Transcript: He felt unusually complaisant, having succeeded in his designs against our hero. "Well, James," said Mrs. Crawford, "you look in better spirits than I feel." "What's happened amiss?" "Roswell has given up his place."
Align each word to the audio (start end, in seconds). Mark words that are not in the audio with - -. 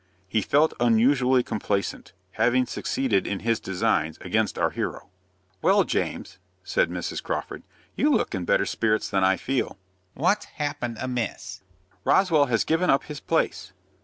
He 0.27 0.41
felt 0.41 0.73
unusually 0.79 1.43
complaisant, 1.43 2.13
having 2.31 2.65
succeeded 2.65 3.27
in 3.27 3.41
his 3.41 3.59
designs 3.59 4.17
against 4.21 4.57
our 4.57 4.71
hero. 4.71 5.09
"Well, 5.61 5.83
James," 5.83 6.39
said 6.63 6.89
Mrs. 6.89 7.21
Crawford, 7.21 7.61
"you 7.95 8.09
look 8.09 8.33
in 8.33 8.43
better 8.43 8.65
spirits 8.65 9.11
than 9.11 9.23
I 9.23 9.37
feel." 9.37 9.77
"What's 10.15 10.45
happened 10.45 10.97
amiss?" 10.99 11.61
"Roswell 12.03 12.47
has 12.47 12.63
given 12.63 12.89
up 12.89 13.03
his 13.03 13.19
place." 13.19 13.73